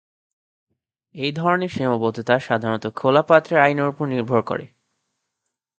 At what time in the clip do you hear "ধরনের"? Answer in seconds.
1.31-1.69